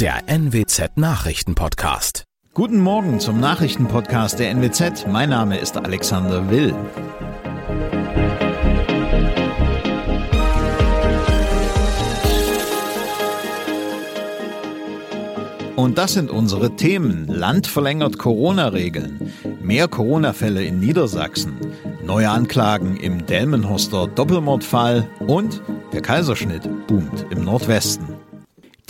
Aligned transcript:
Der 0.00 0.22
NWZ 0.28 0.96
Nachrichtenpodcast. 0.96 2.24
Guten 2.54 2.80
Morgen 2.80 3.20
zum 3.20 3.38
Nachrichtenpodcast 3.38 4.38
der 4.38 4.48
NWZ. 4.48 5.06
Mein 5.06 5.28
Name 5.28 5.58
ist 5.58 5.76
Alexander 5.76 6.48
Will. 6.48 6.74
Und 15.76 15.98
das 15.98 16.14
sind 16.14 16.30
unsere 16.30 16.76
Themen. 16.76 17.26
Land 17.26 17.66
verlängert 17.66 18.16
Corona-Regeln. 18.16 19.30
Mehr 19.60 19.86
Corona-Fälle 19.86 20.64
in 20.64 20.80
Niedersachsen. 20.80 21.58
Neue 22.02 22.30
Anklagen 22.30 22.96
im 22.96 23.26
Delmenhorster 23.26 24.06
Doppelmordfall. 24.06 25.06
Und 25.18 25.60
der 25.92 26.00
Kaiserschnitt 26.00 26.86
boomt 26.86 27.26
im 27.28 27.44
Nordwesten. 27.44 28.09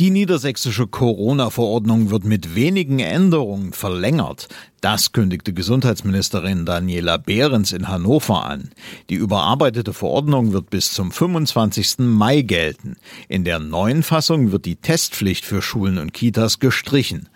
Die 0.00 0.08
niedersächsische 0.08 0.86
Corona-Verordnung 0.86 2.08
wird 2.08 2.24
mit 2.24 2.54
wenigen 2.54 3.00
Änderungen 3.00 3.74
verlängert. 3.74 4.48
Das 4.80 5.12
kündigte 5.12 5.52
Gesundheitsministerin 5.52 6.64
Daniela 6.64 7.18
Behrens 7.18 7.72
in 7.72 7.86
Hannover 7.86 8.46
an. 8.46 8.70
Die 9.10 9.16
überarbeitete 9.16 9.92
Verordnung 9.92 10.54
wird 10.54 10.70
bis 10.70 10.94
zum 10.94 11.12
25. 11.12 11.98
Mai 11.98 12.40
gelten. 12.40 12.96
In 13.28 13.44
der 13.44 13.58
neuen 13.58 14.02
Fassung 14.02 14.52
wird 14.52 14.64
die 14.64 14.76
Testpflicht 14.76 15.44
für 15.44 15.60
Schulen 15.60 15.98
und 15.98 16.14
Kitas 16.14 16.60
gestrichen. 16.60 17.28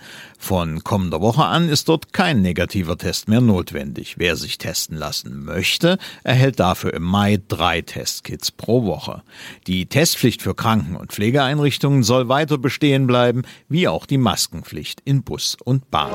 Von 0.45 0.85
kommender 0.85 1.23
Woche 1.23 1.47
an 1.47 1.71
ist 1.71 1.89
dort 1.89 2.13
kein 2.13 2.43
negativer 2.43 2.99
Test 2.99 3.29
mehr 3.29 3.41
notwendig. 3.41 4.19
Wer 4.19 4.37
sich 4.37 4.59
testen 4.59 4.99
lassen 4.99 5.43
möchte, 5.43 5.97
erhält 6.23 6.61
dafür 6.61 6.93
im 6.93 7.03
Mai 7.03 7.41
drei 7.49 7.81
Testkits 7.81 8.51
pro 8.51 8.85
Woche. 8.85 9.23
Die 9.67 9.87
Testpflicht 9.87 10.43
für 10.43 10.55
Kranken- 10.55 10.97
und 10.97 11.13
Pflegeeinrichtungen 11.13 12.03
soll 12.03 12.29
weiter 12.29 12.59
bestehen 12.59 13.07
bleiben, 13.07 13.45
wie 13.71 13.89
auch 13.89 14.05
die 14.05 14.19
Maskenpflicht 14.19 15.01
in 15.07 15.23
Bus 15.23 15.57
und 15.65 15.91
Bahn. 15.91 16.13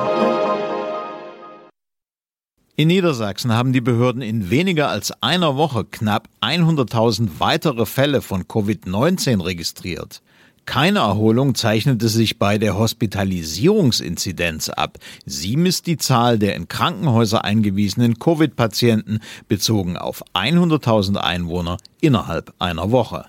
In 2.75 2.89
Niedersachsen 2.89 3.51
haben 3.51 3.73
die 3.73 3.81
Behörden 3.81 4.21
in 4.21 4.51
weniger 4.51 4.89
als 4.89 5.11
einer 5.23 5.57
Woche 5.57 5.85
knapp 5.85 6.29
100.000 6.41 7.29
weitere 7.39 7.87
Fälle 7.87 8.21
von 8.21 8.43
Covid-19 8.43 9.43
registriert. 9.43 10.21
Keine 10.69 10.99
Erholung 10.99 11.55
zeichnete 11.55 12.09
sich 12.09 12.37
bei 12.37 12.59
der 12.59 12.77
Hospitalisierungsinzidenz 12.77 14.69
ab. 14.69 14.99
Sie 15.25 15.57
misst 15.57 15.87
die 15.87 15.97
Zahl 15.97 16.37
der 16.37 16.55
in 16.55 16.67
Krankenhäuser 16.67 17.43
eingewiesenen 17.43 18.19
Covid-Patienten 18.19 19.19
bezogen 19.47 19.97
auf 19.97 20.23
100.000 20.35 21.17
Einwohner 21.17 21.77
innerhalb 22.01 22.53
einer 22.59 22.91
Woche. 22.91 23.25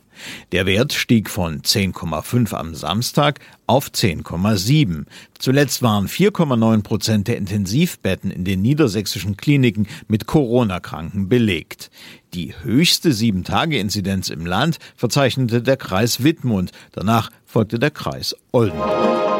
Der 0.53 0.67
Wert 0.67 0.93
stieg 0.93 1.31
von 1.31 1.63
10,5 1.63 2.55
am 2.55 2.75
Samstag 2.75 3.41
auf 3.67 3.89
10,7. 3.89 5.05
Zuletzt 5.39 5.83
waren 5.83 6.09
4,9 6.09 6.83
Prozent 6.83 7.29
der 7.29 7.37
Intensivbetten 7.37 8.31
in 8.31 8.45
den 8.45 8.63
niedersächsischen 8.63 9.37
Kliniken 9.37 9.87
mit 10.09 10.27
Corona-Kranken 10.27 11.29
belegt. 11.29 11.91
Die 12.35 12.55
höchste 12.63 13.13
Sieben-Tage-Inzidenz 13.13 14.29
im 14.31 14.47
Land 14.47 14.79
verzeichnete 14.97 15.63
der 15.63 15.77
Kreis 15.77 16.23
Wittmund. 16.23 16.73
Danach 16.93 17.31
folgte 17.45 17.79
der 17.79 17.91
Kreis 17.91 18.37
Oldenburg. 18.53 19.40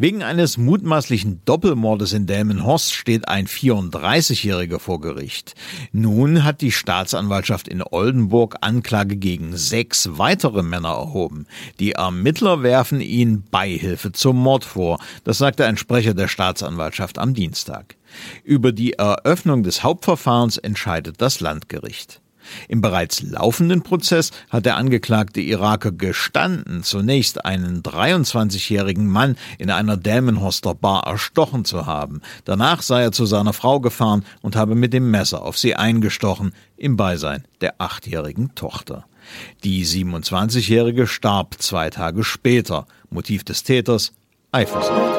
Wegen 0.00 0.22
eines 0.22 0.58
mutmaßlichen 0.58 1.42
Doppelmordes 1.44 2.12
in 2.12 2.26
Delmenhorst 2.26 2.94
steht 2.94 3.26
ein 3.26 3.48
34-Jähriger 3.48 4.78
vor 4.78 5.00
Gericht. 5.00 5.56
Nun 5.90 6.44
hat 6.44 6.60
die 6.60 6.70
Staatsanwaltschaft 6.70 7.66
in 7.66 7.82
Oldenburg 7.82 8.58
Anklage 8.60 9.16
gegen 9.16 9.56
sechs 9.56 10.08
weitere 10.12 10.62
Männer 10.62 10.90
erhoben. 10.90 11.48
Die 11.80 11.94
Ermittler 11.94 12.62
werfen 12.62 13.00
ihnen 13.00 13.42
Beihilfe 13.50 14.12
zum 14.12 14.36
Mord 14.36 14.64
vor. 14.64 15.00
Das 15.24 15.38
sagte 15.38 15.66
ein 15.66 15.76
Sprecher 15.76 16.14
der 16.14 16.28
Staatsanwaltschaft 16.28 17.18
am 17.18 17.34
Dienstag. 17.34 17.96
Über 18.44 18.70
die 18.70 18.92
Eröffnung 18.92 19.64
des 19.64 19.82
Hauptverfahrens 19.82 20.58
entscheidet 20.58 21.20
das 21.20 21.40
Landgericht. 21.40 22.20
Im 22.68 22.80
bereits 22.80 23.22
laufenden 23.22 23.82
Prozess 23.82 24.30
hat 24.50 24.66
der 24.66 24.76
angeklagte 24.76 25.40
Iraker 25.40 25.92
gestanden, 25.92 26.82
zunächst 26.82 27.44
einen 27.44 27.82
23-jährigen 27.82 29.06
Mann 29.06 29.36
in 29.58 29.70
einer 29.70 29.96
Delmenhorster 29.96 30.74
Bar 30.74 31.06
erstochen 31.06 31.64
zu 31.64 31.86
haben. 31.86 32.20
Danach 32.44 32.82
sei 32.82 33.02
er 33.02 33.12
zu 33.12 33.26
seiner 33.26 33.52
Frau 33.52 33.80
gefahren 33.80 34.24
und 34.42 34.56
habe 34.56 34.74
mit 34.74 34.92
dem 34.92 35.10
Messer 35.10 35.42
auf 35.42 35.58
sie 35.58 35.74
eingestochen, 35.74 36.52
im 36.76 36.96
Beisein 36.96 37.44
der 37.60 37.74
achtjährigen 37.78 38.54
Tochter. 38.54 39.04
Die 39.64 39.84
27-jährige 39.84 41.06
starb 41.06 41.56
zwei 41.58 41.90
Tage 41.90 42.24
später. 42.24 42.86
Motiv 43.10 43.44
des 43.44 43.62
Täters 43.62 44.12
Eifersucht. 44.52 45.17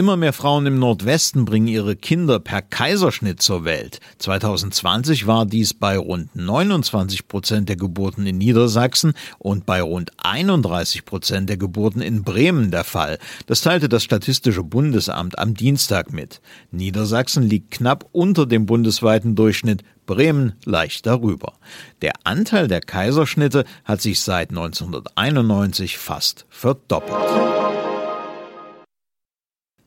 Immer 0.00 0.16
mehr 0.16 0.32
Frauen 0.32 0.64
im 0.64 0.78
Nordwesten 0.78 1.44
bringen 1.44 1.68
ihre 1.68 1.94
Kinder 1.94 2.40
per 2.40 2.62
Kaiserschnitt 2.62 3.42
zur 3.42 3.66
Welt. 3.66 4.00
2020 4.16 5.26
war 5.26 5.44
dies 5.44 5.74
bei 5.74 5.98
rund 5.98 6.34
29 6.34 7.28
Prozent 7.28 7.68
der 7.68 7.76
Geburten 7.76 8.24
in 8.24 8.38
Niedersachsen 8.38 9.12
und 9.38 9.66
bei 9.66 9.82
rund 9.82 10.12
31 10.16 11.04
Prozent 11.04 11.50
der 11.50 11.58
Geburten 11.58 12.00
in 12.00 12.22
Bremen 12.22 12.70
der 12.70 12.84
Fall. 12.84 13.18
Das 13.44 13.60
teilte 13.60 13.90
das 13.90 14.02
Statistische 14.02 14.64
Bundesamt 14.64 15.38
am 15.38 15.52
Dienstag 15.52 16.14
mit. 16.14 16.40
Niedersachsen 16.70 17.42
liegt 17.42 17.70
knapp 17.70 18.08
unter 18.12 18.46
dem 18.46 18.64
bundesweiten 18.64 19.34
Durchschnitt, 19.34 19.84
Bremen 20.06 20.54
leicht 20.64 21.04
darüber. 21.04 21.52
Der 22.00 22.12
Anteil 22.24 22.68
der 22.68 22.80
Kaiserschnitte 22.80 23.66
hat 23.84 24.00
sich 24.00 24.20
seit 24.20 24.48
1991 24.48 25.98
fast 25.98 26.46
verdoppelt. 26.48 27.89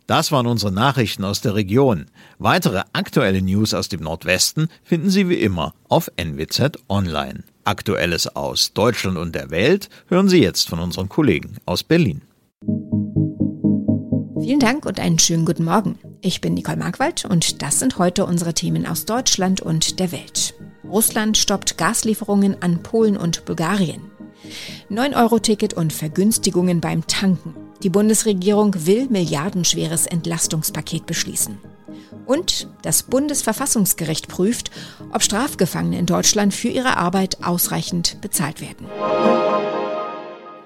Das 0.07 0.31
waren 0.31 0.47
unsere 0.47 0.71
Nachrichten 0.71 1.23
aus 1.23 1.41
der 1.41 1.55
Region. 1.55 2.07
Weitere 2.37 2.83
aktuelle 2.91 3.41
News 3.41 3.73
aus 3.73 3.87
dem 3.87 4.01
Nordwesten 4.01 4.67
finden 4.83 5.09
Sie 5.09 5.29
wie 5.29 5.35
immer 5.41 5.73
auf 5.87 6.11
NWZ 6.17 6.77
Online. 6.89 7.43
Aktuelles 7.63 8.27
aus 8.35 8.73
Deutschland 8.73 9.17
und 9.17 9.33
der 9.33 9.49
Welt 9.49 9.89
hören 10.07 10.27
Sie 10.27 10.41
jetzt 10.41 10.67
von 10.67 10.79
unseren 10.79 11.07
Kollegen 11.07 11.55
aus 11.65 11.83
Berlin. 11.83 12.21
Vielen 14.41 14.59
Dank 14.59 14.85
und 14.85 14.99
einen 14.99 15.19
schönen 15.19 15.45
guten 15.45 15.63
Morgen. 15.63 15.97
Ich 16.19 16.41
bin 16.41 16.53
Nicole 16.53 16.75
Markwald 16.75 17.23
und 17.23 17.61
das 17.61 17.79
sind 17.79 17.97
heute 17.97 18.25
unsere 18.25 18.53
Themen 18.53 18.85
aus 18.85 19.05
Deutschland 19.05 19.61
und 19.61 20.01
der 20.01 20.11
Welt. 20.11 20.53
Russland 20.83 21.37
stoppt 21.37 21.77
Gaslieferungen 21.77 22.61
an 22.61 22.83
Polen 22.83 23.15
und 23.15 23.45
Bulgarien. 23.45 24.01
9-Euro-Ticket 24.91 25.73
und 25.73 25.93
Vergünstigungen 25.93 26.81
beim 26.81 27.07
Tanken. 27.07 27.55
Die 27.83 27.89
Bundesregierung 27.89 28.73
will 28.85 29.07
milliardenschweres 29.09 30.05
Entlastungspaket 30.05 31.05
beschließen. 31.05 31.57
Und 32.25 32.69
das 32.81 33.03
Bundesverfassungsgericht 33.03 34.29
prüft, 34.29 34.71
ob 35.11 35.21
Strafgefangene 35.21 35.99
in 35.99 36.05
Deutschland 36.05 36.53
für 36.53 36.69
ihre 36.69 36.95
Arbeit 36.95 37.43
ausreichend 37.43 38.21
bezahlt 38.21 38.61
werden. 38.61 38.87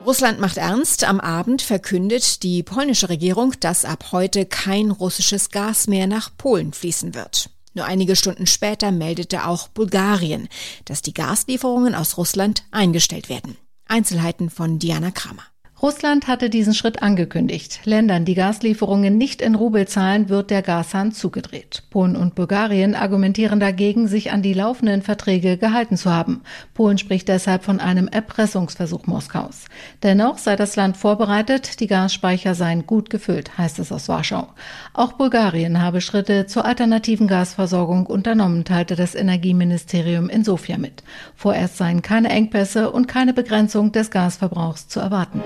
Russland 0.06 0.40
macht 0.40 0.58
ernst. 0.58 1.04
Am 1.06 1.20
Abend 1.20 1.64
verkündet 1.64 2.44
die 2.44 2.62
polnische 2.62 3.10
Regierung, 3.10 3.54
dass 3.60 3.84
ab 3.84 4.12
heute 4.12 4.46
kein 4.46 4.92
russisches 4.92 5.50
Gas 5.50 5.88
mehr 5.88 6.06
nach 6.06 6.30
Polen 6.38 6.72
fließen 6.72 7.16
wird. 7.16 7.50
Nur 7.74 7.86
einige 7.86 8.16
Stunden 8.16 8.46
später 8.46 8.92
meldete 8.92 9.48
auch 9.48 9.68
Bulgarien, 9.68 10.48
dass 10.86 11.02
die 11.02 11.14
Gaslieferungen 11.14 11.96
aus 11.96 12.18
Russland 12.18 12.64
eingestellt 12.72 13.28
werden. 13.28 13.58
Einzelheiten 13.86 14.50
von 14.50 14.80
Diana 14.80 15.12
Kramer. 15.12 15.44
Russland 15.80 16.28
hatte 16.28 16.50
diesen 16.50 16.74
Schritt 16.74 17.04
angekündigt. 17.04 17.82
Ländern, 17.84 18.26
die 18.26 18.34
Gaslieferungen 18.34 19.16
nicht 19.16 19.44
in 19.44 19.54
Rubel 19.54 19.88
zahlen, 19.88 20.28
wird 20.28 20.50
der 20.50 20.64
Gashahn 20.64 21.12
zugedreht. 21.12 21.84
Polen 21.92 22.16
und 22.16 22.34
Bulgarien 22.34 22.96
argumentieren 22.96 23.60
dagegen, 23.60 24.08
sich 24.08 24.32
an 24.32 24.42
die 24.42 24.56
laufenden 24.56 25.04
Verträge 25.04 25.56
gehalten 25.56 25.96
zu 25.96 26.12
haben. 26.12 26.42
Polen 26.74 26.98
spricht 26.98 27.28
deshalb 27.28 27.64
von 27.64 27.80
einem 27.80 28.08
Erpressungsversuch 28.08 29.06
Moskaus. 29.06 29.66
Dennoch 30.02 30.40
sei 30.40 30.56
das 30.56 30.76
Land 30.76 30.98
vorbereitet, 30.98 31.80
die 31.80 31.86
Gasspeicher 31.86 32.56
seien 32.56 32.88
gut 32.88 33.12
gefüllt, 33.12 33.56
heißt 33.60 33.78
es 33.78 33.92
aus 33.92 34.10
Warschau. 34.10 34.48
Auch 34.94 35.14
Bulgarien 35.14 35.80
habe 35.80 36.02
Schritte 36.02 36.48
zur 36.48 36.66
alternativen 36.66 37.28
Gasversorgung 37.28 38.08
unternommen, 38.08 38.66
teilte 38.66 38.96
das 38.96 39.14
Energieministerium 39.14 40.28
in 40.28 40.44
Sofia 40.44 40.80
mit. 40.80 41.04
Vorerst 41.36 41.78
seien 41.78 42.02
keine 42.02 42.30
Engpässe 42.30 42.90
und 42.90 43.08
keine 43.08 43.36
Begrenzung 43.36 43.92
des 43.92 44.10
Gasverbrauchs 44.10 44.88
zu 44.88 45.00
erwarten. 45.00 45.44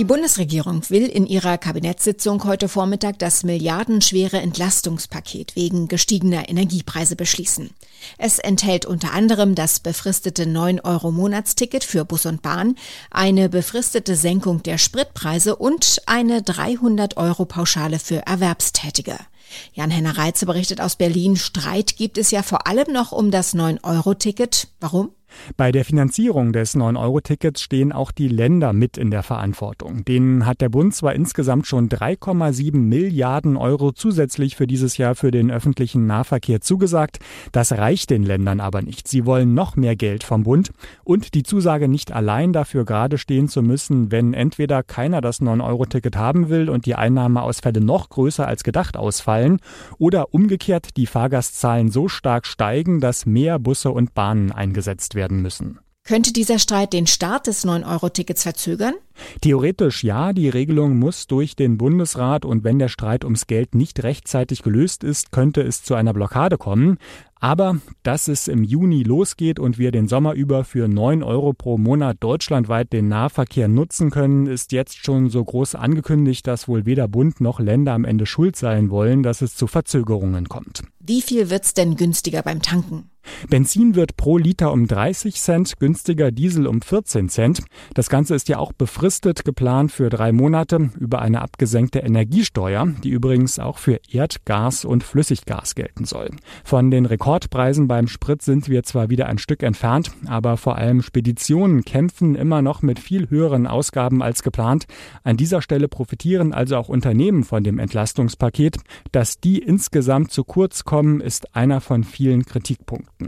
Die 0.00 0.04
Bundesregierung 0.04 0.88
will 0.88 1.04
in 1.04 1.26
ihrer 1.26 1.58
Kabinettssitzung 1.58 2.44
heute 2.44 2.70
Vormittag 2.70 3.18
das 3.18 3.42
milliardenschwere 3.42 4.38
Entlastungspaket 4.38 5.56
wegen 5.56 5.88
gestiegener 5.88 6.48
Energiepreise 6.48 7.16
beschließen. 7.16 7.68
Es 8.16 8.38
enthält 8.38 8.86
unter 8.86 9.12
anderem 9.12 9.54
das 9.54 9.78
befristete 9.78 10.44
9-Euro-Monatsticket 10.44 11.84
für 11.84 12.06
Bus 12.06 12.24
und 12.24 12.40
Bahn, 12.40 12.76
eine 13.10 13.50
befristete 13.50 14.16
Senkung 14.16 14.62
der 14.62 14.78
Spritpreise 14.78 15.54
und 15.54 16.00
eine 16.06 16.40
300-Euro-Pauschale 16.40 17.98
für 17.98 18.26
Erwerbstätige. 18.26 19.18
Jan-Henner 19.74 20.16
Reitze 20.16 20.46
berichtet 20.46 20.80
aus 20.80 20.96
Berlin, 20.96 21.36
Streit 21.36 21.98
gibt 21.98 22.16
es 22.16 22.30
ja 22.30 22.42
vor 22.42 22.66
allem 22.66 22.90
noch 22.90 23.12
um 23.12 23.30
das 23.30 23.54
9-Euro-Ticket. 23.54 24.68
Warum? 24.80 25.10
Bei 25.56 25.72
der 25.72 25.84
Finanzierung 25.84 26.52
des 26.52 26.76
9-Euro-Tickets 26.76 27.62
stehen 27.62 27.92
auch 27.92 28.12
die 28.12 28.28
Länder 28.28 28.72
mit 28.72 28.98
in 28.98 29.10
der 29.10 29.22
Verantwortung. 29.22 30.04
Denen 30.04 30.46
hat 30.46 30.60
der 30.60 30.68
Bund 30.68 30.94
zwar 30.94 31.14
insgesamt 31.14 31.66
schon 31.66 31.88
3,7 31.88 32.76
Milliarden 32.76 33.56
Euro 33.56 33.92
zusätzlich 33.92 34.56
für 34.56 34.66
dieses 34.66 34.96
Jahr 34.96 35.14
für 35.14 35.30
den 35.30 35.50
öffentlichen 35.50 36.06
Nahverkehr 36.06 36.60
zugesagt. 36.60 37.18
Das 37.52 37.72
reicht 37.72 38.10
den 38.10 38.22
Ländern 38.22 38.60
aber 38.60 38.82
nicht. 38.82 39.08
Sie 39.08 39.26
wollen 39.26 39.54
noch 39.54 39.76
mehr 39.76 39.96
Geld 39.96 40.24
vom 40.24 40.42
Bund 40.42 40.70
und 41.04 41.34
die 41.34 41.42
Zusage 41.42 41.88
nicht 41.88 42.12
allein 42.12 42.52
dafür 42.52 42.84
gerade 42.84 43.18
stehen 43.18 43.48
zu 43.48 43.62
müssen, 43.62 44.10
wenn 44.10 44.34
entweder 44.34 44.82
keiner 44.82 45.20
das 45.20 45.40
9-Euro-Ticket 45.40 46.16
haben 46.16 46.48
will 46.48 46.68
und 46.68 46.86
die 46.86 46.94
Einnahmeausfälle 46.94 47.80
noch 47.80 48.08
größer 48.08 48.46
als 48.46 48.64
gedacht 48.64 48.96
ausfallen 48.96 49.60
oder 49.98 50.34
umgekehrt 50.34 50.96
die 50.96 51.06
Fahrgastzahlen 51.06 51.90
so 51.90 52.08
stark 52.08 52.46
steigen, 52.46 53.00
dass 53.00 53.26
mehr 53.26 53.58
Busse 53.58 53.90
und 53.90 54.14
Bahnen 54.14 54.52
eingesetzt 54.52 55.14
werden 55.14 55.19
müssen. 55.28 55.78
Könnte 56.02 56.32
dieser 56.32 56.58
Streit 56.58 56.92
den 56.92 57.06
Start 57.06 57.46
des 57.46 57.64
9-Euro-Tickets 57.64 58.42
verzögern? 58.42 58.94
Theoretisch 59.42 60.02
ja, 60.02 60.32
die 60.32 60.48
Regelung 60.48 60.98
muss 60.98 61.26
durch 61.26 61.54
den 61.54 61.76
Bundesrat 61.76 62.44
und 62.44 62.64
wenn 62.64 62.78
der 62.78 62.88
Streit 62.88 63.22
ums 63.22 63.46
Geld 63.46 63.74
nicht 63.74 64.02
rechtzeitig 64.02 64.62
gelöst 64.62 65.04
ist, 65.04 65.30
könnte 65.30 65.60
es 65.60 65.82
zu 65.84 65.94
einer 65.94 66.14
Blockade 66.14 66.56
kommen. 66.56 66.96
Aber 67.38 67.78
dass 68.02 68.28
es 68.28 68.48
im 68.48 68.64
Juni 68.64 69.02
losgeht 69.02 69.58
und 69.58 69.78
wir 69.78 69.92
den 69.92 70.08
Sommer 70.08 70.32
über 70.32 70.64
für 70.64 70.88
9 70.88 71.22
Euro 71.22 71.52
pro 71.52 71.78
Monat 71.78 72.16
deutschlandweit 72.20 72.92
den 72.92 73.08
Nahverkehr 73.08 73.68
nutzen 73.68 74.10
können, 74.10 74.46
ist 74.46 74.72
jetzt 74.72 75.04
schon 75.04 75.30
so 75.30 75.44
groß 75.44 75.74
angekündigt, 75.74 76.46
dass 76.46 76.66
wohl 76.66 76.86
weder 76.86 77.08
Bund 77.08 77.40
noch 77.40 77.60
Länder 77.60 77.92
am 77.92 78.04
Ende 78.04 78.26
schuld 78.26 78.56
sein 78.56 78.90
wollen, 78.90 79.22
dass 79.22 79.42
es 79.42 79.54
zu 79.54 79.66
Verzögerungen 79.66 80.48
kommt. 80.48 80.82
Wie 80.98 81.22
viel 81.22 81.50
wird's 81.50 81.72
denn 81.74 81.96
günstiger 81.96 82.42
beim 82.42 82.62
Tanken? 82.62 83.09
Benzin 83.48 83.94
wird 83.94 84.16
pro 84.16 84.38
Liter 84.38 84.72
um 84.72 84.86
30 84.86 85.34
Cent 85.40 85.78
günstiger, 85.78 86.30
Diesel 86.30 86.66
um 86.66 86.82
14 86.82 87.28
Cent. 87.28 87.62
Das 87.94 88.08
Ganze 88.08 88.34
ist 88.34 88.48
ja 88.48 88.58
auch 88.58 88.72
befristet 88.72 89.44
geplant 89.44 89.92
für 89.92 90.08
drei 90.08 90.32
Monate 90.32 90.90
über 90.98 91.20
eine 91.22 91.42
abgesenkte 91.42 92.00
Energiesteuer, 92.00 92.86
die 93.02 93.10
übrigens 93.10 93.58
auch 93.58 93.78
für 93.78 94.00
Erdgas 94.10 94.84
und 94.84 95.04
Flüssiggas 95.04 95.74
gelten 95.74 96.04
soll. 96.04 96.30
Von 96.64 96.90
den 96.90 97.06
Rekordpreisen 97.06 97.88
beim 97.88 98.08
Sprit 98.08 98.42
sind 98.42 98.68
wir 98.68 98.82
zwar 98.82 99.10
wieder 99.10 99.26
ein 99.26 99.38
Stück 99.38 99.62
entfernt, 99.62 100.12
aber 100.26 100.56
vor 100.56 100.76
allem 100.76 101.02
Speditionen 101.02 101.84
kämpfen 101.84 102.34
immer 102.34 102.62
noch 102.62 102.82
mit 102.82 102.98
viel 102.98 103.30
höheren 103.30 103.66
Ausgaben 103.66 104.22
als 104.22 104.42
geplant. 104.42 104.86
An 105.24 105.36
dieser 105.36 105.62
Stelle 105.62 105.88
profitieren 105.88 106.52
also 106.52 106.76
auch 106.76 106.88
Unternehmen 106.88 107.44
von 107.44 107.64
dem 107.64 107.78
Entlastungspaket. 107.78 108.76
Dass 109.12 109.40
die 109.40 109.58
insgesamt 109.58 110.30
zu 110.30 110.44
kurz 110.44 110.84
kommen, 110.84 111.20
ist 111.20 111.56
einer 111.56 111.80
von 111.80 112.04
vielen 112.04 112.44
Kritikpunkten. 112.44 113.19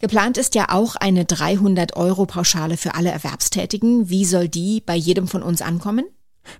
Geplant 0.00 0.38
ist 0.38 0.54
ja 0.54 0.66
auch 0.68 0.96
eine 0.96 1.24
300 1.24 1.96
Euro 1.96 2.26
Pauschale 2.26 2.76
für 2.76 2.94
alle 2.94 3.10
Erwerbstätigen. 3.10 4.08
Wie 4.08 4.24
soll 4.24 4.48
die 4.48 4.82
bei 4.84 4.94
jedem 4.96 5.28
von 5.28 5.42
uns 5.42 5.62
ankommen? 5.62 6.04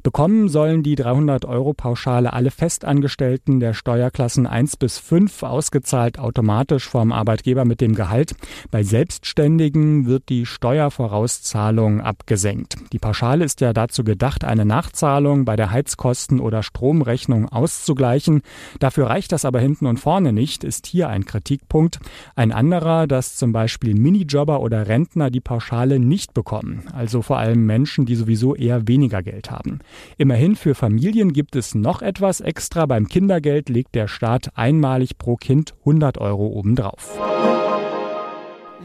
Bekommen 0.03 0.49
sollen 0.49 0.83
die 0.83 0.95
300 0.95 1.45
Euro 1.45 1.75
Pauschale 1.75 2.33
alle 2.33 2.51
Festangestellten 2.51 3.61
der 3.61 3.75
Steuerklassen 3.75 4.47
1 4.47 4.77
bis 4.77 4.99
5 4.99 5.43
ausgezahlt 5.43 6.19
automatisch 6.19 6.89
vom 6.89 7.13
Arbeitgeber 7.13 7.65
mit 7.65 7.81
dem 7.81 7.95
Gehalt. 7.95 8.35
Bei 8.71 8.83
Selbstständigen 8.83 10.07
wird 10.07 10.29
die 10.29 10.47
Steuervorauszahlung 10.47 12.01
abgesenkt. 12.01 12.77
Die 12.93 12.99
Pauschale 12.99 13.45
ist 13.45 13.61
ja 13.61 13.73
dazu 13.73 14.05
gedacht, 14.05 14.45
eine 14.45 14.65
Nachzahlung 14.65 15.45
bei 15.45 15.57
der 15.57 15.71
Heizkosten- 15.71 16.41
oder 16.41 16.63
Stromrechnung 16.63 17.49
auszugleichen. 17.49 18.43
Dafür 18.81 19.07
reicht 19.07 19.33
das 19.33 19.45
aber 19.45 19.61
hinten 19.61 19.87
und 19.87 19.99
vorne 19.99 20.33
nicht, 20.33 20.65
ist 20.65 20.87
hier 20.87 21.09
ein 21.09 21.25
Kritikpunkt. 21.25 22.01
Ein 22.35 22.53
anderer, 22.53 23.07
dass 23.07 23.37
zum 23.37 23.53
Beispiel 23.53 23.95
Minijobber 23.95 24.61
oder 24.61 24.89
Rentner 24.89 25.31
die 25.31 25.41
Pauschale 25.41 25.99
nicht 25.99 26.35
bekommen. 26.35 26.85
Also 26.93 27.23
vor 27.23 27.39
allem 27.39 27.67
Menschen, 27.67 28.07
die 28.07 28.17
sowieso 28.17 28.55
eher 28.55 28.89
weniger 28.89 29.23
Geld 29.23 29.51
haben 29.51 29.72
haben. 29.73 29.81
Immerhin 30.19 30.57
für 30.57 30.75
Familien 30.75 31.33
gibt 31.33 31.57
es 31.57 31.75
noch 31.75 32.03
etwas 32.03 32.41
extra. 32.41 32.87
Beim 32.87 33.09
Kindergeld 33.09 33.69
legt 33.69 33.95
der 33.95 34.09
Staat 34.09 34.57
einmalig 34.57 35.19
pro 35.19 35.37
Kind 35.37 35.75
100 35.81 36.19
Euro 36.19 36.47
obendrauf. 36.49 37.19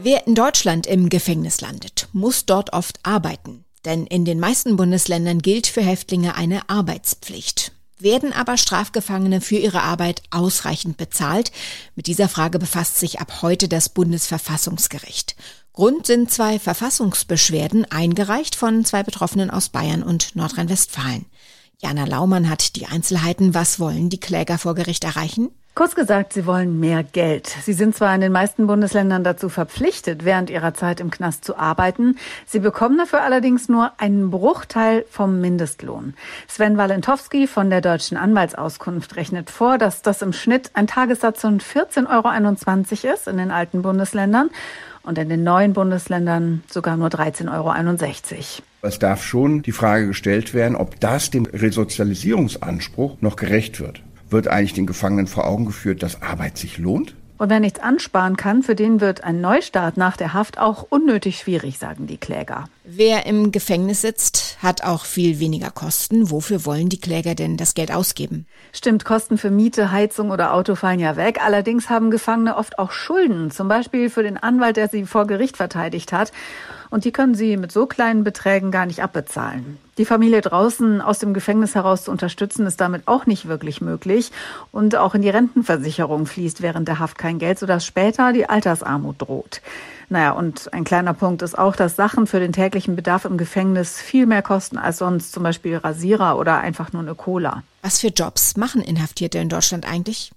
Wer 0.00 0.26
in 0.26 0.34
Deutschland 0.34 0.86
im 0.86 1.08
Gefängnis 1.08 1.60
landet, 1.60 2.08
muss 2.12 2.46
dort 2.46 2.72
oft 2.72 3.00
arbeiten. 3.02 3.64
Denn 3.84 4.06
in 4.06 4.24
den 4.24 4.40
meisten 4.40 4.76
Bundesländern 4.76 5.38
gilt 5.40 5.66
für 5.66 5.82
Häftlinge 5.82 6.36
eine 6.36 6.68
Arbeitspflicht. 6.68 7.72
Werden 8.00 8.32
aber 8.32 8.56
Strafgefangene 8.56 9.40
für 9.40 9.56
ihre 9.56 9.82
Arbeit 9.82 10.22
ausreichend 10.30 10.96
bezahlt? 10.96 11.50
Mit 11.96 12.06
dieser 12.06 12.28
Frage 12.28 12.58
befasst 12.58 12.98
sich 12.98 13.20
ab 13.20 13.42
heute 13.42 13.68
das 13.68 13.88
Bundesverfassungsgericht. 13.88 15.34
Grund 15.72 16.06
sind 16.06 16.30
zwei 16.30 16.58
Verfassungsbeschwerden, 16.58 17.90
eingereicht 17.90 18.54
von 18.54 18.84
zwei 18.84 19.02
Betroffenen 19.02 19.50
aus 19.50 19.68
Bayern 19.68 20.02
und 20.02 20.36
Nordrhein-Westfalen. 20.36 21.26
Jana 21.80 22.06
Laumann 22.06 22.50
hat 22.50 22.74
die 22.74 22.86
Einzelheiten. 22.86 23.54
Was 23.54 23.78
wollen 23.78 24.10
die 24.10 24.18
Kläger 24.18 24.58
vor 24.58 24.74
Gericht 24.74 25.04
erreichen? 25.04 25.50
Kurz 25.76 25.94
gesagt, 25.94 26.32
sie 26.32 26.44
wollen 26.44 26.80
mehr 26.80 27.04
Geld. 27.04 27.46
Sie 27.46 27.72
sind 27.72 27.94
zwar 27.94 28.12
in 28.12 28.20
den 28.20 28.32
meisten 28.32 28.66
Bundesländern 28.66 29.22
dazu 29.22 29.48
verpflichtet, 29.48 30.24
während 30.24 30.50
ihrer 30.50 30.74
Zeit 30.74 30.98
im 30.98 31.12
Knast 31.12 31.44
zu 31.44 31.56
arbeiten. 31.56 32.18
Sie 32.46 32.58
bekommen 32.58 32.98
dafür 32.98 33.22
allerdings 33.22 33.68
nur 33.68 33.92
einen 33.98 34.32
Bruchteil 34.32 35.04
vom 35.08 35.40
Mindestlohn. 35.40 36.14
Sven 36.48 36.78
Walentowski 36.78 37.46
von 37.46 37.70
der 37.70 37.80
Deutschen 37.80 38.16
Anwaltsauskunft 38.16 39.14
rechnet 39.14 39.48
vor, 39.48 39.78
dass 39.78 40.02
das 40.02 40.20
im 40.20 40.32
Schnitt 40.32 40.72
ein 40.74 40.88
Tagessatz 40.88 41.42
von 41.42 41.60
14,21 41.60 43.04
Euro 43.04 43.14
ist 43.14 43.28
in 43.28 43.36
den 43.36 43.52
alten 43.52 43.82
Bundesländern 43.82 44.50
und 45.08 45.18
in 45.18 45.28
den 45.28 45.42
neuen 45.42 45.72
Bundesländern 45.72 46.62
sogar 46.68 46.96
nur 46.96 47.08
13,61 47.08 47.52
Euro. 47.52 47.74
Es 48.82 48.98
darf 48.98 49.24
schon 49.24 49.62
die 49.62 49.72
Frage 49.72 50.06
gestellt 50.06 50.54
werden, 50.54 50.76
ob 50.76 51.00
das 51.00 51.30
dem 51.30 51.46
Resozialisierungsanspruch 51.46 53.20
noch 53.20 53.36
gerecht 53.36 53.80
wird 53.80 54.02
wird 54.30 54.48
eigentlich 54.48 54.74
den 54.74 54.86
Gefangenen 54.86 55.26
vor 55.26 55.46
Augen 55.46 55.66
geführt, 55.66 56.02
dass 56.02 56.22
Arbeit 56.22 56.58
sich 56.58 56.78
lohnt? 56.78 57.14
Und 57.38 57.50
wer 57.50 57.60
nichts 57.60 57.78
ansparen 57.78 58.36
kann, 58.36 58.64
für 58.64 58.74
den 58.74 59.00
wird 59.00 59.22
ein 59.22 59.40
Neustart 59.40 59.96
nach 59.96 60.16
der 60.16 60.34
Haft 60.34 60.58
auch 60.58 60.86
unnötig 60.90 61.38
schwierig, 61.38 61.78
sagen 61.78 62.08
die 62.08 62.18
Kläger. 62.18 62.64
Wer 62.84 63.26
im 63.26 63.52
Gefängnis 63.52 64.00
sitzt, 64.00 64.58
hat 64.60 64.82
auch 64.82 65.04
viel 65.04 65.38
weniger 65.38 65.70
Kosten. 65.70 66.30
Wofür 66.32 66.64
wollen 66.64 66.88
die 66.88 67.00
Kläger 67.00 67.36
denn 67.36 67.56
das 67.56 67.74
Geld 67.74 67.92
ausgeben? 67.92 68.46
Stimmt, 68.72 69.04
Kosten 69.04 69.38
für 69.38 69.50
Miete, 69.50 69.92
Heizung 69.92 70.30
oder 70.30 70.52
Auto 70.52 70.74
fallen 70.74 70.98
ja 70.98 71.16
weg. 71.16 71.38
Allerdings 71.44 71.88
haben 71.88 72.10
Gefangene 72.10 72.56
oft 72.56 72.78
auch 72.78 72.90
Schulden, 72.90 73.52
zum 73.52 73.68
Beispiel 73.68 74.10
für 74.10 74.24
den 74.24 74.36
Anwalt, 74.36 74.76
der 74.76 74.88
sie 74.88 75.04
vor 75.04 75.26
Gericht 75.26 75.56
verteidigt 75.56 76.12
hat. 76.12 76.32
Und 76.90 77.04
die 77.04 77.12
können 77.12 77.34
sie 77.34 77.56
mit 77.56 77.72
so 77.72 77.86
kleinen 77.86 78.24
Beträgen 78.24 78.70
gar 78.70 78.86
nicht 78.86 79.02
abbezahlen. 79.02 79.78
Die 79.98 80.04
Familie 80.04 80.40
draußen 80.40 81.00
aus 81.00 81.18
dem 81.18 81.34
Gefängnis 81.34 81.74
heraus 81.74 82.04
zu 82.04 82.10
unterstützen, 82.10 82.66
ist 82.66 82.80
damit 82.80 83.08
auch 83.08 83.26
nicht 83.26 83.48
wirklich 83.48 83.80
möglich. 83.80 84.30
Und 84.70 84.94
auch 84.96 85.14
in 85.14 85.22
die 85.22 85.28
Rentenversicherung 85.28 86.26
fließt 86.26 86.62
während 86.62 86.86
der 86.86 87.00
Haft 87.00 87.18
kein 87.18 87.38
Geld, 87.38 87.58
sodass 87.58 87.84
später 87.84 88.32
die 88.32 88.48
Altersarmut 88.48 89.16
droht. 89.20 89.60
Naja, 90.08 90.30
und 90.32 90.72
ein 90.72 90.84
kleiner 90.84 91.12
Punkt 91.14 91.42
ist 91.42 91.58
auch, 91.58 91.76
dass 91.76 91.96
Sachen 91.96 92.26
für 92.26 92.40
den 92.40 92.52
täglichen 92.52 92.96
Bedarf 92.96 93.24
im 93.24 93.36
Gefängnis 93.36 94.00
viel 94.00 94.26
mehr 94.26 94.42
kosten 94.42 94.78
als 94.78 94.98
sonst, 94.98 95.32
zum 95.32 95.42
Beispiel 95.42 95.76
Rasierer 95.76 96.38
oder 96.38 96.58
einfach 96.58 96.92
nur 96.92 97.02
eine 97.02 97.14
Cola. 97.14 97.62
Was 97.82 97.98
für 97.98 98.08
Jobs 98.08 98.56
machen 98.56 98.80
Inhaftierte 98.80 99.38
in 99.38 99.48
Deutschland 99.48 99.86
eigentlich? 99.90 100.30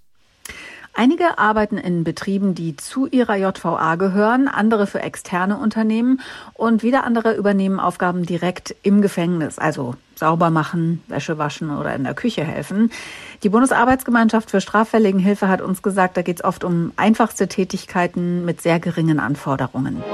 Einige 0.94 1.38
arbeiten 1.38 1.78
in 1.78 2.04
Betrieben, 2.04 2.54
die 2.54 2.76
zu 2.76 3.06
ihrer 3.06 3.36
JVA 3.36 3.94
gehören, 3.94 4.46
andere 4.46 4.86
für 4.86 5.00
externe 5.00 5.56
Unternehmen 5.56 6.20
und 6.52 6.82
wieder 6.82 7.04
andere 7.04 7.34
übernehmen 7.34 7.80
Aufgaben 7.80 8.26
direkt 8.26 8.76
im 8.82 9.00
Gefängnis, 9.00 9.58
also 9.58 9.94
sauber 10.16 10.50
machen, 10.50 11.02
Wäsche 11.08 11.38
waschen 11.38 11.70
oder 11.70 11.94
in 11.94 12.04
der 12.04 12.12
Küche 12.12 12.44
helfen. 12.44 12.92
Die 13.42 13.48
Bundesarbeitsgemeinschaft 13.48 14.50
für 14.50 14.60
Straffälligenhilfe 14.60 15.48
hat 15.48 15.62
uns 15.62 15.82
gesagt, 15.82 16.18
da 16.18 16.22
geht 16.22 16.40
es 16.40 16.44
oft 16.44 16.62
um 16.62 16.92
einfachste 16.96 17.48
Tätigkeiten 17.48 18.44
mit 18.44 18.60
sehr 18.60 18.78
geringen 18.78 19.18
Anforderungen. 19.18 20.04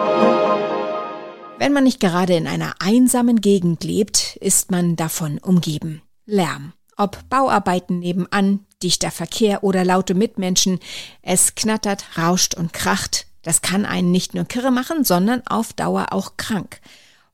Wenn 1.59 1.73
man 1.73 1.83
nicht 1.83 1.99
gerade 1.99 2.35
in 2.35 2.47
einer 2.47 2.75
einsamen 2.79 3.41
Gegend 3.41 3.83
lebt, 3.83 4.37
ist 4.37 4.71
man 4.71 4.95
davon 4.95 5.39
umgeben. 5.39 6.03
Lärm. 6.25 6.73
Ob 6.97 7.29
Bauarbeiten 7.29 7.99
nebenan, 7.99 8.61
dichter 8.83 9.11
Verkehr 9.11 9.65
oder 9.65 9.85
laute 9.85 10.15
Mitmenschen. 10.15 10.79
Es 11.23 11.55
knattert, 11.55 12.17
rauscht 12.17 12.55
und 12.55 12.73
kracht. 12.73 13.27
Das 13.43 13.63
kann 13.63 13.87
einen 13.87 14.11
nicht 14.11 14.35
nur 14.35 14.45
kirre 14.45 14.71
machen, 14.71 15.05
sondern 15.05 15.47
auf 15.47 15.73
Dauer 15.73 16.09
auch 16.13 16.37
krank. 16.37 16.81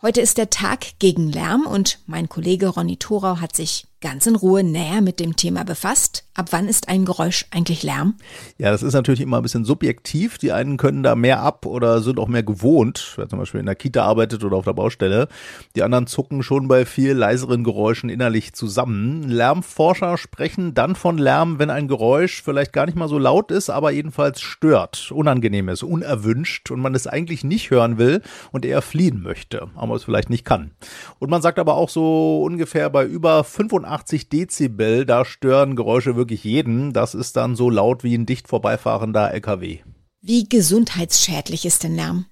Heute 0.03 0.21
ist 0.21 0.39
der 0.39 0.51
Tag 0.51 0.99
gegen 0.99 1.31
Lärm 1.31 1.67
und 1.67 1.99
mein 2.07 2.29
Kollege 2.29 2.69
Ronny 2.69 2.97
Thorau 2.97 3.41
hat 3.41 3.57
sich 3.57 3.87
ganz 4.05 4.27
in 4.27 4.37
Ruhe 4.37 4.63
näher 4.63 5.01
mit 5.01 5.19
dem 5.19 5.35
Thema 5.35 5.65
befasst. 5.65 6.25
Ab 6.35 6.49
wann 6.51 6.69
ist 6.69 6.89
ein 6.89 7.07
Geräusch 7.07 7.47
eigentlich 7.51 7.83
Lärm? 7.83 8.17
Ja, 8.59 8.71
das 8.71 8.83
ist 8.83 8.93
natürlich 8.93 9.23
immer 9.23 9.39
ein 9.39 9.43
bisschen 9.43 9.65
subjektiv. 9.65 10.37
Die 10.37 10.53
einen 10.53 10.77
können 10.77 11.03
da 11.03 11.15
mehr 11.15 11.41
ab 11.41 11.65
oder 11.65 12.03
sind 12.03 12.19
auch 12.19 12.29
mehr 12.29 12.43
gewohnt, 12.43 13.15
wer 13.17 13.31
zum 13.31 13.39
Beispiel 13.39 13.61
in 13.61 13.67
der 13.67 13.77
Kita 13.77 14.05
arbeitet 14.05 14.45
oder 14.45 14.59
auf 14.59 14.67
der 14.67 14.75
Baustelle. 14.75 15.29
Die 15.75 15.83
anderen 15.83 16.07
zucken 16.07 16.43
schon 16.43 16.69
bei 16.69 16.85
viel 16.85 17.13
leiseren 17.13 17.65
Geräuschen 17.65 18.11
innerlich 18.11 18.53
zusammen. 18.53 19.23
Lärmforscher 19.23 20.19
sprechen 20.19 20.75
dann 20.75 20.97
von 20.97 21.17
Lärm, 21.17 21.59
wenn 21.59 21.71
ein 21.71 21.89
Geräusch 21.89 22.43
vielleicht 22.43 22.75
gar 22.75 22.85
nicht 22.85 22.99
mal 22.99 23.09
so 23.09 23.19
laut 23.19 23.51
ist, 23.51 23.71
aber 23.71 23.91
jedenfalls 23.91 24.43
stört, 24.43 25.13
unangenehm 25.13 25.71
ist, 25.71 25.83
unerwünscht 25.83 26.71
und 26.71 26.81
man 26.81 26.95
es 26.95 27.07
eigentlich 27.07 27.43
nicht 27.43 27.71
hören 27.71 27.97
will 27.97 28.21
und 28.53 28.67
eher 28.67 28.83
fliehen 28.83 29.23
möchte, 29.23 29.69
aber 29.77 29.95
es 29.95 30.05
vielleicht 30.05 30.29
nicht 30.29 30.45
kann. 30.45 30.73
Und 31.21 31.31
man 31.31 31.41
sagt 31.41 31.59
aber 31.59 31.77
auch 31.77 31.89
so 31.89 32.43
ungefähr 32.43 32.91
bei 32.91 33.07
über 33.07 33.45
85 33.45 33.94
Dezibel, 34.03 35.07
da 35.07 35.25
stören 35.25 35.77
Geräusche 35.77 36.17
wirklich 36.17 36.45
jeden. 36.45 36.93
Das 36.93 37.15
ist 37.15 37.37
dann 37.37 37.57
so 37.57 37.71
laut 37.71 38.05
wie 38.05 38.17
ein 38.17 38.27
dicht 38.27 38.49
vorbeifahrender 38.49 39.33
LKW. 39.33 39.81
Wie 40.21 40.49
gesundheitsschädlich 40.49 41.67
ist 41.67 41.85
denn 41.85 41.97
Lärm? 41.97 42.27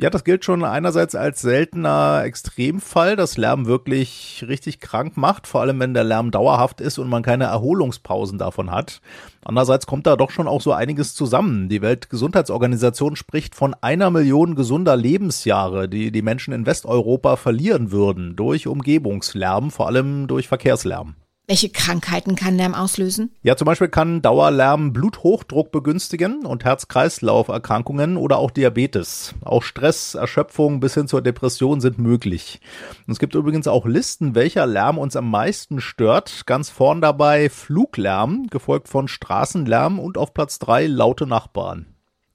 Ja, 0.00 0.10
das 0.10 0.22
gilt 0.22 0.44
schon 0.44 0.62
einerseits 0.62 1.16
als 1.16 1.40
seltener 1.40 2.22
Extremfall, 2.24 3.16
dass 3.16 3.36
Lärm 3.36 3.66
wirklich 3.66 4.44
richtig 4.46 4.78
krank 4.78 5.16
macht, 5.16 5.48
vor 5.48 5.60
allem 5.60 5.80
wenn 5.80 5.92
der 5.92 6.04
Lärm 6.04 6.30
dauerhaft 6.30 6.80
ist 6.80 6.98
und 6.98 7.08
man 7.08 7.24
keine 7.24 7.46
Erholungspausen 7.46 8.38
davon 8.38 8.70
hat. 8.70 9.00
Andererseits 9.44 9.88
kommt 9.88 10.06
da 10.06 10.14
doch 10.14 10.30
schon 10.30 10.46
auch 10.46 10.60
so 10.60 10.72
einiges 10.72 11.16
zusammen. 11.16 11.68
Die 11.68 11.82
Weltgesundheitsorganisation 11.82 13.16
spricht 13.16 13.56
von 13.56 13.74
einer 13.80 14.10
Million 14.10 14.54
gesunder 14.54 14.94
Lebensjahre, 14.94 15.88
die 15.88 16.12
die 16.12 16.22
Menschen 16.22 16.54
in 16.54 16.64
Westeuropa 16.64 17.34
verlieren 17.34 17.90
würden 17.90 18.36
durch 18.36 18.68
Umgebungslärm, 18.68 19.72
vor 19.72 19.88
allem 19.88 20.28
durch 20.28 20.46
Verkehrslärm. 20.46 21.16
Welche 21.48 21.70
Krankheiten 21.70 22.34
kann 22.34 22.58
Lärm 22.58 22.74
auslösen? 22.74 23.34
Ja, 23.42 23.56
zum 23.56 23.64
Beispiel 23.64 23.88
kann 23.88 24.20
Dauerlärm 24.20 24.92
Bluthochdruck 24.92 25.72
begünstigen 25.72 26.44
und 26.44 26.62
Herz-Kreislauf-Erkrankungen 26.62 28.18
oder 28.18 28.36
auch 28.36 28.50
Diabetes. 28.50 29.34
Auch 29.42 29.62
Stress, 29.62 30.14
Erschöpfung 30.14 30.78
bis 30.78 30.92
hin 30.92 31.08
zur 31.08 31.22
Depression 31.22 31.80
sind 31.80 31.98
möglich. 31.98 32.60
Und 33.06 33.12
es 33.12 33.18
gibt 33.18 33.34
übrigens 33.34 33.66
auch 33.66 33.86
Listen, 33.86 34.34
welcher 34.34 34.66
Lärm 34.66 34.98
uns 34.98 35.16
am 35.16 35.30
meisten 35.30 35.80
stört. 35.80 36.44
Ganz 36.44 36.68
vorn 36.68 37.00
dabei 37.00 37.48
Fluglärm, 37.48 38.48
gefolgt 38.50 38.86
von 38.86 39.08
Straßenlärm 39.08 39.98
und 39.98 40.18
auf 40.18 40.34
Platz 40.34 40.58
drei 40.58 40.86
laute 40.86 41.26
Nachbarn. 41.26 41.86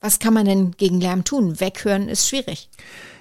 Was 0.02 0.18
kann 0.18 0.34
man 0.34 0.46
denn 0.46 0.72
gegen 0.72 1.00
Lärm 1.00 1.24
tun? 1.24 1.60
Weghören 1.60 2.10
ist 2.10 2.28
schwierig. 2.28 2.68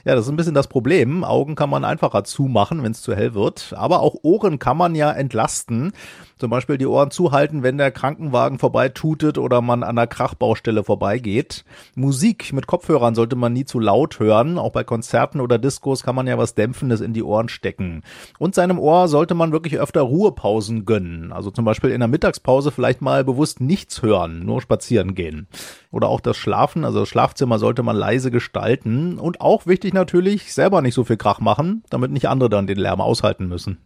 Ja, 0.05 0.17
das 0.17 0.25
ist 0.25 0.31
ein 0.31 0.37
bisschen 0.37 0.55
das 0.55 0.67
Problem. 0.67 1.23
Augen 1.23 1.55
kann 1.55 1.71
man 1.71 1.85
einfacher 1.85 2.25
zumachen, 2.25 2.83
wenn 2.83 2.91
es 2.91 3.03
zu 3.03 3.15
hell 3.15 3.35
wird. 3.35 3.73
Aber 3.77 4.01
auch 4.01 4.17
Ohren 4.23 4.59
kann 4.59 4.77
man 4.77 4.97
ja 4.97 5.13
entlasten. 5.13 5.93
Zum 6.39 6.51
Beispiel 6.51 6.77
die 6.77 6.89
Ohren 6.89 7.13
zuhalten, 7.13 7.63
wenn 7.63 7.79
der 7.79 7.93
Krankenwagen 7.93 8.59
vorbeitutet 8.59 9.39
oder 9.39 9.61
man 9.61 9.85
an 9.85 9.95
der 9.95 10.09
Krachbaustelle 10.09 10.83
vorbeigeht. 10.83 11.65
Musik 11.95 12.53
mit 12.53 12.67
Kopfhörern 12.67 13.15
sollte 13.15 13.37
man 13.37 13.53
nie 13.53 13.65
zu 13.65 13.79
laut 13.79 14.19
hören. 14.19 14.59
Auch 14.59 14.73
bei 14.73 14.83
Konzerten 14.83 15.41
oder 15.41 15.59
Diskos 15.59 16.03
kann 16.03 16.17
man 16.17 16.27
ja 16.27 16.37
was 16.39 16.57
Dämpfendes 16.57 17.01
in 17.01 17.13
die 17.13 17.23
Ohren 17.23 17.49
stecken. 17.49 18.03
Und 18.41 18.57
seinem 18.57 18.81
Ohr 18.81 19.07
sollte 19.07 19.35
man 19.35 19.53
wirklich 19.53 19.79
öfter 19.79 20.01
Ruhepausen 20.01 20.85
gönnen. 20.85 21.33
Also 21.33 21.53
zum 21.53 21.65
Beispiel 21.65 21.91
in 21.91 22.01
der 22.01 22.09
Mittagspause 22.09 22.73
vielleicht 22.73 23.03
mal 23.03 23.23
bewusst 23.23 23.61
nichts 23.61 24.03
hören, 24.03 24.45
nur 24.45 24.61
spazieren 24.61 25.15
gehen. 25.15 25.47
Oder 25.93 26.09
auch 26.09 26.21
das 26.21 26.37
Schlafen, 26.37 26.85
also 26.85 27.01
das 27.01 27.09
Schlafzimmer 27.09 27.61
sollte 27.61 27.85
man 27.85 27.95
leise 27.95 28.33
gestalten. 28.33 29.17
Und 29.17 29.41
auch 29.41 29.67
wichtig 29.67 29.92
natürlich, 29.93 30.53
selber 30.53 30.83
nicht 30.83 30.95
so 30.95 31.05
viel 31.05 31.17
Krach 31.17 31.41
machen, 31.41 31.83
damit 31.91 32.11
nicht 32.11 32.29
andere 32.29 32.51
dann 32.51 32.67
den 32.67 32.79
Lärm 32.79 33.01
aushalten 33.01 33.47
müssen. 33.49 33.79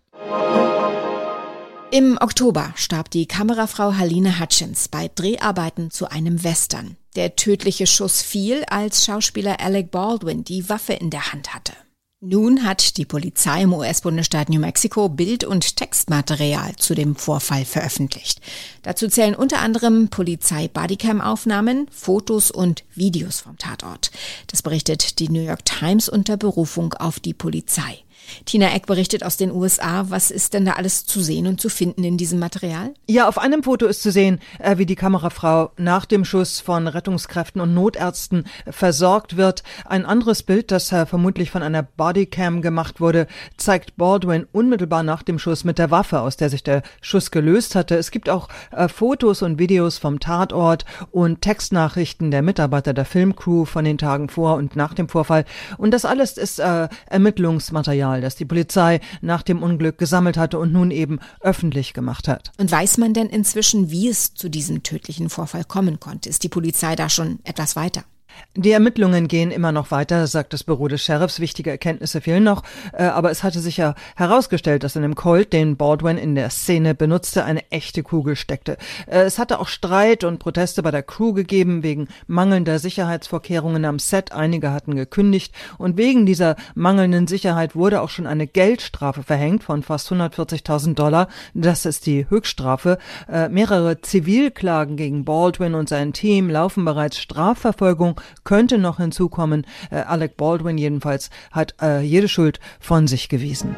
Im 1.93 2.19
Oktober 2.21 2.73
starb 2.75 3.11
die 3.11 3.27
Kamerafrau 3.27 3.95
Haline 3.95 4.41
Hutchins 4.41 4.89
bei 4.89 5.09
Dreharbeiten 5.15 5.91
zu 5.91 6.11
einem 6.11 6.43
Western. 6.43 6.97
Der 7.15 7.37
tödliche 7.37 7.87
Schuss 7.87 8.23
fiel, 8.23 8.65
als 8.69 9.05
Schauspieler 9.05 9.61
Alec 9.61 9.91
Baldwin 9.91 10.43
die 10.43 10.69
Waffe 10.69 10.95
in 10.95 11.11
der 11.11 11.33
Hand 11.33 11.55
hatte. 11.55 11.73
Nun 12.29 12.65
hat 12.65 12.97
die 12.97 13.05
Polizei 13.05 13.63
im 13.63 13.73
US-Bundesstaat 13.73 14.49
New 14.49 14.59
Mexico 14.59 15.09
Bild- 15.09 15.45
und 15.45 15.77
Textmaterial 15.77 16.75
zu 16.75 16.97
dem 16.97 17.15
Vorfall 17.15 17.65
veröffentlicht. 17.65 18.41
Dazu 18.83 19.07
zählen 19.07 19.37
unter 19.37 19.61
anderem 19.61 20.09
Polizei-Bodycam-Aufnahmen, 20.09 21.87
Fotos 21.93 22.51
und 22.51 22.83
Videos 22.97 23.43
vom 23.43 23.57
Tatort. 23.59 24.11
Das 24.49 24.63
berichtet 24.63 25.21
die 25.21 25.29
New 25.29 25.41
York 25.43 25.65
Times 25.65 26.09
unter 26.09 26.37
Berufung 26.37 26.95
auf 26.95 27.21
die 27.21 27.35
Polizei. 27.35 28.03
Tina 28.45 28.75
Eck 28.75 28.87
berichtet 28.87 29.25
aus 29.25 29.37
den 29.37 29.51
USA. 29.51 30.07
Was 30.09 30.31
ist 30.31 30.55
denn 30.55 30.65
da 30.65 30.73
alles 30.73 31.07
zu 31.07 31.21
sehen 31.21 31.47
und 31.47 31.61
zu 31.61 31.69
finden 31.69 32.05
in 32.05 32.17
diesem 32.17 32.39
Material? 32.39 32.95
Ja, 33.07 33.29
auf 33.29 33.39
einem 33.39 33.63
Foto 33.63 33.87
ist 33.87 34.03
zu 34.03 34.11
sehen, 34.11 34.41
äh, 34.59 34.79
wie 34.79 34.87
die 34.87 34.97
Kamerafrau 34.97 35.73
nach 35.77 36.05
dem 36.05 36.25
Schuss 36.25 36.61
von 36.61 36.89
Rettungskräften 36.89 37.61
und 37.61 37.75
Notärzten 37.75 38.45
versorgt 38.69 39.37
wird. 39.37 39.63
Ein 39.85 40.07
anderes 40.07 40.43
Bild, 40.43 40.71
das 40.71 40.93
äh, 40.93 41.07
vermutlich 41.07 41.51
von 41.51 41.63
einer 41.63 41.83
Bodycam 41.83 42.63
gemacht 42.63 43.01
wurde, 43.01 43.27
zeigt 43.57 43.97
Baldwin 43.97 44.47
unmittelbar 44.53 45.03
nach 45.03 45.23
dem 45.23 45.39
Schuss 45.39 45.65
mit 45.65 45.79
der 45.79 45.91
Waffe, 45.91 46.21
aus 46.21 46.37
der 46.37 46.51
sich 46.51 46.63
der 46.63 46.83
Schuss 47.01 47.31
gelöst 47.31 47.75
hatte. 47.75 47.97
Es 47.97 48.11
gibt 48.11 48.29
auch 48.29 48.49
äh, 48.73 48.89
Fotos 48.89 49.43
und 49.43 49.59
Videos 49.59 49.99
vom 49.99 50.21
Tatort 50.21 50.85
und 51.11 51.43
Textnachrichten 51.43 52.31
der 52.31 52.43
Mitarbeiter 52.43 52.93
der 52.95 53.05
Filmcrew 53.05 53.65
von 53.65 53.85
den 53.85 53.99
Tagen 53.99 54.29
vor 54.29 54.55
und 54.57 54.77
nach 54.77 54.95
dem 54.95 55.09
Vorfall. 55.09 55.45
Und 55.79 55.93
das 55.93 56.05
alles 56.05 56.37
ist 56.37 56.59
Ermittlungsmaterial 56.59 58.16
Material, 58.17 58.21
das 58.21 58.37
die 58.37 58.45
Polizei 58.45 59.01
nach 59.21 59.43
dem 59.43 59.63
Unglück 59.63 59.99
gesammelt 59.99 60.37
hatte 60.37 60.59
und 60.59 60.73
nun 60.73 60.91
eben 60.91 61.19
öffentlich 61.41 61.93
gemacht 61.93 62.29
hat. 62.29 62.53
Und 62.59 62.71
weiß 62.71 62.99
man 62.99 63.15
denn 63.15 63.29
inzwischen, 63.29 63.91
wie 63.91 64.09
es 64.09 64.35
zu 64.35 64.49
diesem 64.49 64.83
tödlichen 64.83 65.31
Vorfall 65.31 65.65
kommen 65.65 66.01
konnte? 66.01 66.29
Ist 66.29 66.43
die 66.43 66.49
Polizei 66.49 66.97
da 66.97 67.09
schon 67.09 67.39
etwas 67.45 67.77
weiter? 67.77 68.05
Die 68.55 68.73
Ermittlungen 68.73 69.29
gehen 69.29 69.51
immer 69.51 69.71
noch 69.71 69.91
weiter, 69.91 70.27
sagt 70.27 70.55
das 70.55 70.65
Büro 70.65 70.89
des 70.89 71.03
Sheriffs. 71.03 71.41
Wichtige 71.41 71.71
Erkenntnisse 71.71 72.21
fehlen 72.21 72.45
noch. 72.45 72.63
Äh, 72.93 73.05
aber 73.05 73.31
es 73.31 73.43
hatte 73.43 73.61
sich 73.61 73.77
ja 73.77 73.95
herausgestellt, 74.17 74.83
dass 74.83 74.97
in 74.97 75.03
dem 75.03 75.15
Colt, 75.15 75.53
den 75.53 75.77
Baldwin 75.77 76.17
in 76.17 76.35
der 76.35 76.49
Szene 76.49 76.95
benutzte, 76.95 77.45
eine 77.45 77.71
echte 77.71 78.03
Kugel 78.03 78.35
steckte. 78.35 78.79
Äh, 79.07 79.21
es 79.21 79.39
hatte 79.39 79.61
auch 79.61 79.69
Streit 79.69 80.25
und 80.25 80.39
Proteste 80.39 80.83
bei 80.83 80.91
der 80.91 81.03
Crew 81.03 81.35
gegeben 81.35 81.83
wegen 81.83 82.09
mangelnder 82.27 82.79
Sicherheitsvorkehrungen 82.79 83.85
am 83.85 83.99
Set. 83.99 84.33
Einige 84.33 84.73
hatten 84.73 84.97
gekündigt. 84.97 85.55
Und 85.77 85.97
wegen 85.99 86.25
dieser 86.25 86.57
mangelnden 86.75 87.27
Sicherheit 87.27 87.77
wurde 87.77 88.01
auch 88.01 88.11
schon 88.11 88.27
eine 88.27 88.47
Geldstrafe 88.47 89.23
verhängt 89.23 89.65
von 89.65 89.83
fast 89.83 90.11
140.000 90.11 90.95
Dollar. 90.95 91.29
Das 91.53 91.85
ist 91.85 92.07
die 92.07 92.27
Höchststrafe. 92.31 92.99
Äh, 93.31 93.51
mehrere 93.51 94.01
Zivilklagen 94.01 94.97
gegen 94.97 95.25
Baldwin 95.25 95.75
und 95.75 95.89
sein 95.89 96.13
Team 96.13 96.49
laufen 96.49 96.85
bereits 96.85 97.19
Strafverfolgung 97.19 98.21
könnte 98.45 98.79
noch 98.79 98.99
hinzukommen. 98.99 99.67
Äh, 99.91 99.97
Alec 99.97 100.37
Baldwin 100.37 100.79
jedenfalls 100.79 101.31
hat 101.51 101.75
äh, 101.81 102.01
jede 102.01 102.29
Schuld 102.29 102.61
von 102.81 103.07
sich 103.07 103.29
gewiesen. 103.29 103.77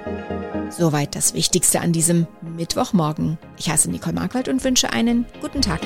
Soweit 0.71 1.17
das 1.17 1.35
Wichtigste 1.35 1.81
an 1.81 1.93
diesem 1.93 2.27
Mittwochmorgen. 2.57 3.39
Ich 3.57 3.71
heiße 3.71 3.91
Nicole 3.91 4.15
Markwald 4.15 4.49
und 4.49 4.63
wünsche 4.65 4.93
einen 4.93 5.27
guten 5.41 5.63
Tag. 5.63 5.81